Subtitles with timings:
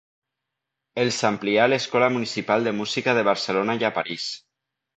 [1.03, 4.27] Els amplià a l'Escola Municipal de Música de Barcelona i a París.